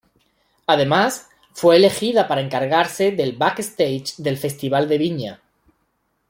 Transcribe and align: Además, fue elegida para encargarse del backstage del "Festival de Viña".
Además, 0.65 1.29
fue 1.53 1.75
elegida 1.75 2.27
para 2.27 2.41
encargarse 2.41 3.11
del 3.11 3.33
backstage 3.37 4.15
del 4.17 4.35
"Festival 4.39 4.89
de 4.89 4.97
Viña". 4.97 5.41